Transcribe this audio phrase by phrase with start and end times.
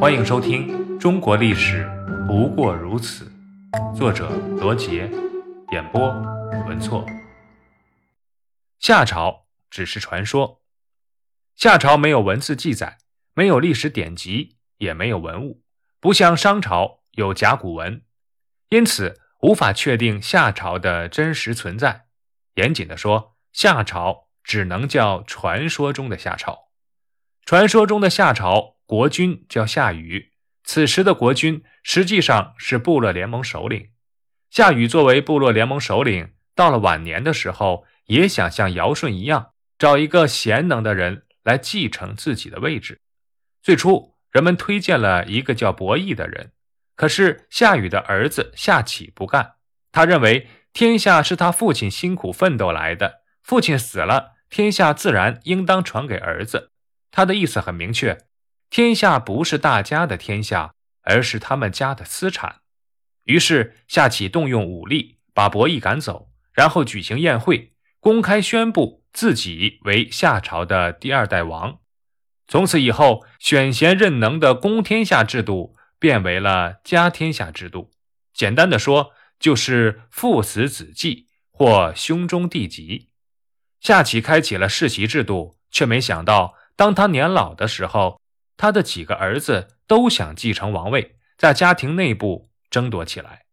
[0.00, 1.84] 欢迎收听《中国历史
[2.28, 3.28] 不过如此》，
[3.96, 5.10] 作者罗杰，
[5.72, 6.08] 演播
[6.68, 7.04] 文措。
[8.78, 10.62] 夏朝只是传说，
[11.56, 12.98] 夏朝没有文字记载，
[13.34, 15.62] 没有历史典籍，也没有文物，
[15.98, 18.04] 不像商朝有甲骨文，
[18.68, 22.06] 因此无法确定夏朝的真实存在。
[22.54, 26.68] 严谨的说，夏朝只能叫传说中的夏朝。
[27.44, 30.32] 传说中的夏朝国君叫夏禹，
[30.64, 33.90] 此时的国君实际上是部落联盟首领。
[34.48, 37.84] 夏禹作为部落联盟首领，到了晚年的时候。
[38.08, 43.02] 也想像尧舜一样，找一个贤能的人来继承自己的位置。
[43.62, 46.52] 最初，人们推荐了一个叫伯益的人，
[46.96, 49.56] 可是夏禹的儿子夏启不干。
[49.92, 56.72] 他认为天下是他父亲辛苦奋斗来的，父亲死了，天下自然应当传给儿子。
[57.10, 58.16] 他的意思很明确：
[58.70, 62.60] 天下不是大家的天下，而是他们家的私产。
[63.24, 67.74] 于是，夏启动用武力把伯益赶走，然后举行宴会。
[68.00, 71.80] 公开宣布自己为夏朝的第二代王，
[72.46, 77.90] 从此以后，选贤任能的公天下制度变为了家天下制度。
[78.32, 83.10] 简单的说，就是父死子继或兄终弟及。
[83.80, 88.20] 夏启开启了世袭制度，却没想到，当他年老的时候，
[88.58, 93.46] 他的几个儿子都想继承王位，在家庭内部争夺起来。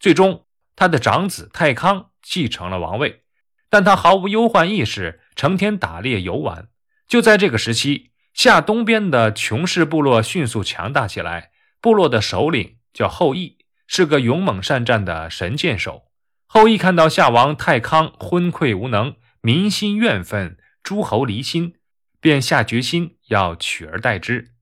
[0.00, 3.22] 最终，他的长子太康继承了王位。
[3.68, 6.68] 但他毫无忧患意识，成天打猎游玩。
[7.06, 11.50] 就在这个时期，夏东边的穷氏部落迅速强大起来。
[11.80, 16.04] 部落的首领叫后羿，是个勇猛善战的神箭手。
[16.46, 21.74] 后羿看到夏王太康昏聩无能，民心怨愤，诸侯离心，
[22.20, 24.52] 便下决心要取而代之。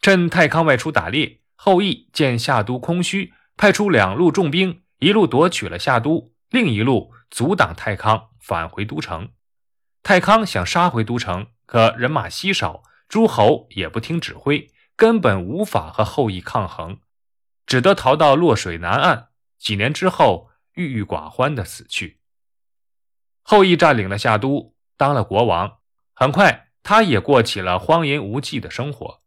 [0.00, 8.30] 趁太康外出打猎，后羿见夏都空虚，派出两路重兵，一路夺取了夏都，另一路阻挡太康。
[8.44, 9.30] 返回都城，
[10.02, 17.00] 太康想杀回都城，可人马稀少，诸侯也不听指挥，根本无法和后羿抗衡，
[17.64, 19.28] 只得逃到洛水南岸。
[19.58, 22.20] 几年之后，郁郁寡欢的死去。
[23.42, 25.78] 后羿占领了夏都，当了国王。
[26.12, 29.22] 很快，他也过起了荒淫无忌的生活。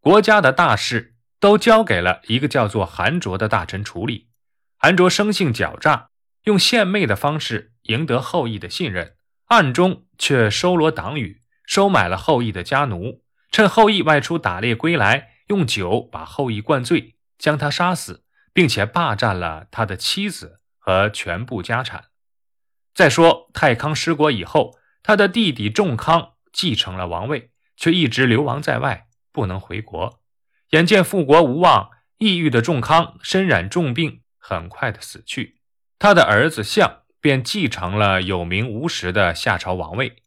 [0.00, 4.30] 国家的大事都交给了一个叫做韩卓的大臣处理。
[4.78, 6.08] 韩卓生性狡诈，
[6.44, 7.74] 用献媚的方式。
[7.84, 9.16] 赢得后羿的信任，
[9.46, 13.24] 暗中却收罗党羽，收买了后羿的家奴。
[13.50, 22.10] 趁后羿外出打猎归来，用酒把后羿灌醉，将他杀死，并且霸占了他的妻子和全部家产。
[22.94, 30.20] 再说太康失国以后，他的弟弟仲康继承了王位，却一直流亡在外，不能回国。
[30.70, 35.60] 眼见复国无望，抑郁的仲康身染重病，很快的死去。
[35.98, 37.00] 他的儿子相。
[37.22, 40.22] 便继承了有名无实的夏朝王位。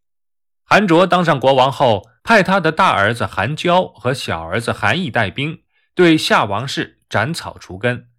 [0.63, 5.63] 韩卓当上国王后，派他的大儿子韩娇和小儿子韩义带兵，
[5.95, 8.09] 对夏王室斩草除根。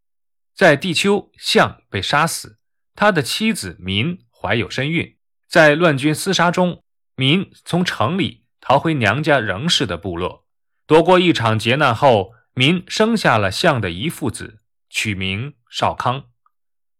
[0.57, 2.59] 在地丘，相被杀死，
[2.97, 5.17] 他的妻子民怀有身孕。
[5.49, 6.83] 在乱军厮杀中，
[7.17, 10.47] 民从城里逃回娘家仍氏的部落。
[10.87, 16.25] 躲过一场劫难后，民生下了相的遗父子，取名少康。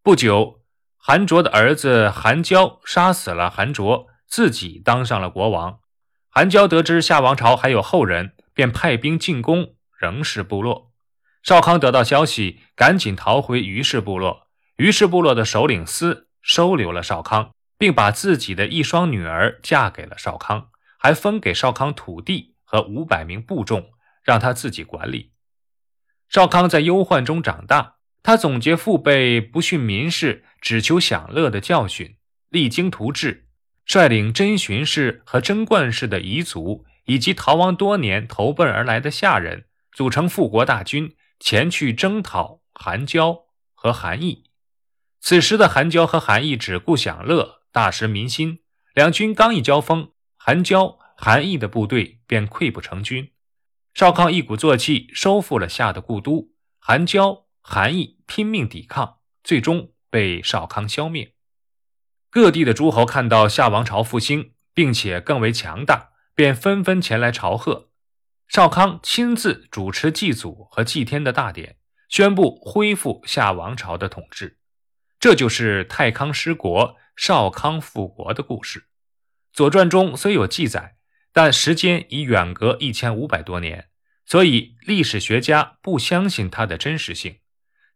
[0.03, 0.61] 不久。
[1.07, 5.81] 韩卓的儿子韩娇杀死了韩卓，自己当上了国王。
[6.31, 10.93] 韩娇得知夏王朝还有后人，便派兵进攻仍氏部落。
[11.43, 14.49] 少康得到消息，赶紧逃回于氏部落。
[14.77, 23.91] 于氏部落的首领司收留了少康，并把自己的一双女儿嫁给了少康，还分给少康土地和五百名部众，
[24.23, 25.33] 让他自己管理。
[26.29, 27.93] 少康在忧患中长大。
[28.27, 32.17] 他总结父辈不训民事、只求享乐的教训，
[32.49, 33.49] 励精图治，
[33.85, 43.41] 率领真荀氏和真冠氏的彝族，以及逃亡多年投奔而来的夏人，组成复国大军，前去征讨韩娇
[43.75, 44.45] 和韩义。
[45.21, 48.61] 此时的韩娇和韩义只顾享乐，大失民心。
[48.95, 53.33] 两军刚一交锋，韩交、韩义的部队便溃不成军。
[53.93, 57.47] 少康一鼓作气收复了夏的故都，韩交。
[57.67, 61.35] 韩义拼命抵抗，最终被少康消灭。
[62.31, 67.91] 各地的诸侯看到夏王朝复兴，并且更为强大，便纷纷前来朝贺。
[68.47, 71.79] 少康亲自主持祭祖和祭天的大典，
[72.09, 74.59] 宣布恢复夏王朝的统治。
[75.25, 78.81] 这就是太康失国、少康复国的故事。
[79.55, 80.99] 《左传》中虽有记载，
[81.33, 83.89] 但时间已远隔一千五百多年。
[84.27, 87.39] 所以历史学家不相信它的真实性。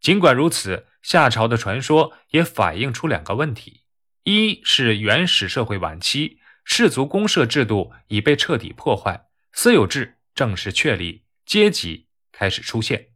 [0.00, 3.82] 尽管如此，夏朝的传说也反映出两个问题：
[4.24, 13.08] 一是原始社会晚期，氏族公社制度已被彻底破坏，私有制正式确立，阶级开始出现，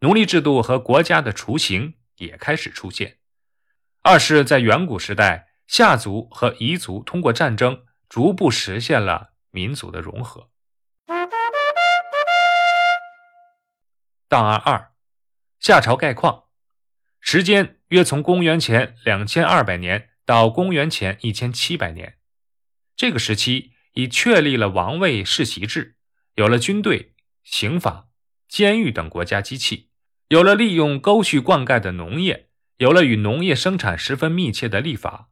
[0.00, 3.10] 奴隶制度和国家的雏形也开始出现；
[4.02, 10.48] 二是，在远古时代，夏族和彝族通过战争逐步实现了民族的融合。
[14.26, 14.92] 档案二：
[15.58, 16.44] 夏朝概况，
[17.20, 22.16] 时间约从公元前两千二百年到公元前一千七百年。
[22.96, 25.96] 这个时期已确立了王位世袭制，
[26.36, 27.14] 有了军队、
[27.44, 28.08] 刑法、
[28.48, 29.90] 监狱等国家机器，
[30.28, 32.49] 有了利用沟渠灌溉的农业，
[32.80, 35.28] 有了与农业生产十分密切的历法，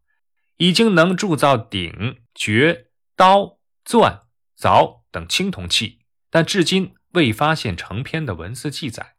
[0.56, 2.87] 已经能铸造鼎、爵、
[3.17, 4.23] 刀、钻、
[4.56, 5.99] 凿等青铜器，
[6.31, 6.95] 但至今。
[7.12, 9.17] 未发现成篇的文字记载。